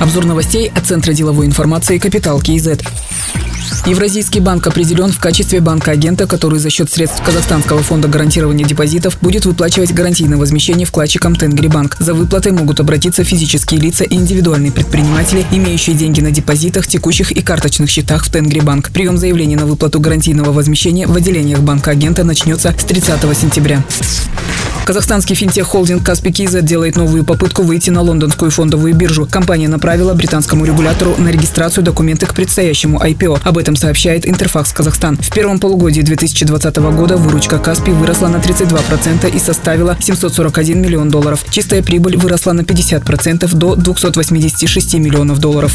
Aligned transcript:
Обзор 0.00 0.26
новостей 0.26 0.70
от 0.74 0.86
Центра 0.86 1.12
деловой 1.12 1.46
информации 1.46 1.98
«Капитал 1.98 2.40
КИЗ». 2.40 2.68
Евразийский 3.86 4.40
банк 4.40 4.66
определен 4.66 5.10
в 5.10 5.18
качестве 5.18 5.60
банка-агента, 5.60 6.26
который 6.26 6.58
за 6.58 6.70
счет 6.70 6.90
средств 6.90 7.22
Казахстанского 7.24 7.82
фонда 7.82 8.08
гарантирования 8.08 8.66
депозитов 8.66 9.16
будет 9.20 9.46
выплачивать 9.46 9.92
гарантийное 9.92 10.38
возмещение 10.38 10.86
вкладчикам 10.86 11.34
Тенгрибанк. 11.34 11.96
За 11.98 12.12
выплатой 12.12 12.52
могут 12.52 12.80
обратиться 12.80 13.24
физические 13.24 13.80
лица 13.80 14.04
и 14.04 14.14
индивидуальные 14.14 14.72
предприниматели, 14.72 15.46
имеющие 15.50 15.96
деньги 15.96 16.20
на 16.20 16.30
депозитах, 16.30 16.86
текущих 16.86 17.32
и 17.32 17.42
карточных 17.42 17.88
счетах 17.88 18.24
в 18.24 18.30
Тенгрибанк. 18.30 18.90
Прием 18.90 19.18
заявлений 19.18 19.56
на 19.56 19.66
выплату 19.66 20.00
гарантийного 20.00 20.52
возмещения 20.52 21.06
в 21.06 21.16
отделениях 21.16 21.60
банка-агента 21.60 22.24
начнется 22.24 22.74
с 22.78 22.84
30 22.84 23.38
сентября. 23.38 23.84
Казахстанский 24.86 25.34
финтех-холдинг 25.34 26.06
Каспи 26.06 26.30
Киза 26.30 26.62
делает 26.62 26.94
новую 26.94 27.24
попытку 27.24 27.62
выйти 27.62 27.90
на 27.90 28.02
лондонскую 28.02 28.52
фондовую 28.52 28.94
биржу. 28.94 29.26
Компания 29.26 29.66
направила 29.66 30.14
британскому 30.14 30.64
регулятору 30.64 31.16
на 31.18 31.28
регистрацию 31.28 31.82
документы 31.82 32.26
к 32.26 32.34
предстоящему 32.34 33.00
IPO. 33.00 33.40
Об 33.42 33.58
этом 33.58 33.74
сообщает 33.74 34.28
Интерфакс 34.28 34.72
Казахстан. 34.72 35.16
В 35.16 35.34
первом 35.34 35.58
полугодии 35.58 36.02
2020 36.02 36.76
года 36.76 37.16
выручка 37.16 37.58
Каспи 37.58 37.90
выросла 37.90 38.28
на 38.28 38.36
32% 38.36 39.34
и 39.34 39.38
составила 39.40 39.96
741 39.98 40.80
миллион 40.80 41.10
долларов. 41.10 41.44
Чистая 41.50 41.82
прибыль 41.82 42.16
выросла 42.16 42.52
на 42.52 42.60
50% 42.60 43.52
до 43.56 43.74
286 43.74 44.94
миллионов 44.94 45.40
долларов. 45.40 45.74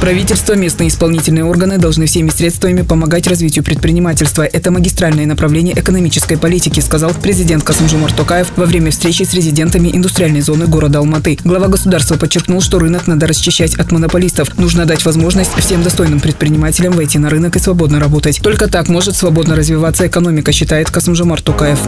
Правительство, 0.00 0.54
местные 0.54 0.88
исполнительные 0.88 1.44
органы 1.44 1.78
должны 1.78 2.06
всеми 2.06 2.28
средствами 2.28 2.82
помогать 2.82 3.26
развитию 3.26 3.64
предпринимательства. 3.64 4.42
Это 4.42 4.70
магистральное 4.70 5.26
направление 5.26 5.78
экономической 5.78 6.36
политики, 6.36 6.80
сказал 6.80 7.12
президент 7.14 7.64
Касымжумар 7.64 8.12
Токаев 8.12 8.52
во 8.56 8.66
время 8.66 8.90
встречи 8.90 9.24
с 9.24 9.34
резидентами 9.34 9.88
индустриальной 9.92 10.42
зоны 10.42 10.66
города 10.66 10.98
Алматы. 10.98 11.38
Глава 11.44 11.68
государства 11.68 12.16
подчеркнул, 12.16 12.60
что 12.60 12.78
рынок 12.78 13.06
надо 13.06 13.26
расчищать 13.26 13.74
от 13.74 13.90
монополистов. 13.90 14.56
Нужно 14.58 14.84
дать 14.84 15.04
возможность 15.04 15.54
всем 15.58 15.82
достойным 15.82 16.20
предпринимателям 16.20 16.92
войти 16.92 17.18
на 17.18 17.30
рынок 17.30 17.56
и 17.56 17.58
свободно 17.58 17.98
работать. 17.98 18.40
Только 18.42 18.68
так 18.68 18.88
может 18.88 19.16
свободно 19.16 19.56
развиваться 19.56 20.06
экономика, 20.06 20.52
считает 20.52 20.90
Касымжумар 20.90 21.40
Токаев. 21.40 21.80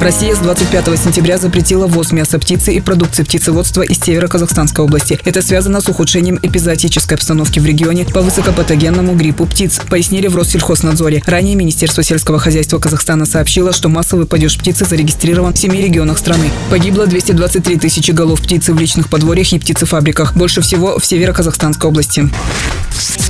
Россия 0.00 0.34
с 0.34 0.38
25 0.38 0.98
сентября 0.98 1.36
запретила 1.36 1.86
ввоз 1.86 2.10
мяса 2.12 2.38
птицы 2.38 2.72
и 2.72 2.80
продукции 2.80 3.22
птицеводства 3.22 3.82
из 3.82 3.98
северо-казахстанской 4.00 4.82
области. 4.82 5.20
Это 5.26 5.42
связано 5.42 5.82
с 5.82 5.88
ухудшением 5.88 6.38
эпизоотической 6.42 7.16
обстановки 7.16 7.60
в 7.60 7.66
регионе 7.66 8.06
по 8.06 8.22
высокопатогенному 8.22 9.14
гриппу 9.14 9.44
птиц, 9.44 9.78
пояснили 9.90 10.26
в 10.26 10.36
Россельхознадзоре. 10.36 11.22
Ранее 11.26 11.54
Министерство 11.54 12.02
сельского 12.02 12.38
хозяйства 12.38 12.78
Казахстана 12.78 13.26
сообщило, 13.26 13.74
что 13.74 13.90
массовый 13.90 14.24
падеж 14.26 14.56
птицы 14.56 14.86
зарегистрирован 14.86 15.52
в 15.52 15.58
семи 15.58 15.82
регионах 15.82 16.16
страны. 16.16 16.50
Погибло 16.70 17.06
223 17.06 17.76
тысячи 17.76 18.12
голов 18.12 18.40
птицы 18.40 18.72
в 18.72 18.78
личных 18.78 19.10
подворьях 19.10 19.52
и 19.52 19.58
птицефабриках. 19.58 20.34
Больше 20.34 20.62
всего 20.62 20.98
в 20.98 21.04
северо-казахстанской 21.04 21.90
области. 21.90 22.30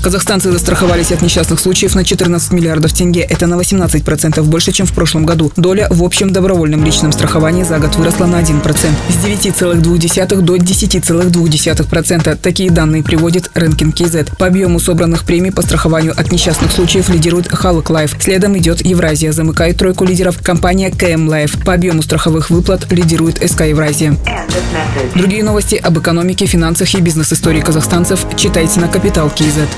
Казахстанцы 0.02 0.50
застраховались 0.50 1.12
от 1.12 1.20
несчастных 1.20 1.60
случаев 1.60 1.94
на 1.94 2.04
14 2.04 2.52
миллиардов 2.52 2.92
тенге. 2.92 3.20
Это 3.20 3.46
на 3.46 3.54
18% 3.54 4.42
больше, 4.42 4.72
чем 4.72 4.86
в 4.86 4.92
прошлом 4.92 5.26
году. 5.26 5.52
Доля 5.56 5.88
в 5.90 6.02
общем 6.02 6.32
добровольном 6.32 6.84
личном 6.84 7.12
страховании 7.12 7.64
за 7.64 7.78
год 7.78 7.96
выросла 7.96 8.24
на 8.24 8.40
1%. 8.40 8.62
С 9.08 9.24
9,2 9.24 10.40
до 10.40 10.56
10,2%. 10.56 12.38
Такие 12.40 12.70
данные 12.70 13.02
приводит 13.02 13.50
Ranking 13.54 13.90
KZ. 13.90 14.36
По 14.38 14.46
объему 14.46 14.80
собранных 14.80 15.24
премий 15.24 15.52
по 15.52 15.60
страхованию 15.60 16.14
от 16.16 16.32
несчастных 16.32 16.72
случаев 16.72 17.10
лидирует 17.10 17.52
Халык 17.52 17.90
Лайф. 17.90 18.16
Следом 18.20 18.56
идет 18.56 18.84
Евразия. 18.84 19.32
Замыкает 19.32 19.76
тройку 19.76 20.04
лидеров 20.04 20.42
компания 20.42 20.90
КМ 20.90 21.28
Лайф. 21.28 21.62
По 21.64 21.74
объему 21.74 22.02
страховых 22.02 22.48
выплат 22.48 22.90
лидирует 22.90 23.36
СК 23.46 23.62
Евразия. 23.62 24.16
Другие 25.14 25.44
новости 25.44 25.74
об 25.74 25.98
экономике, 25.98 26.46
финансах 26.46 26.94
и 26.94 27.00
бизнес-истории 27.00 27.60
казахстанцев 27.60 28.24
читайте 28.36 28.80
на 28.80 28.88
Капитал 28.88 29.28
KZ. 29.28 29.68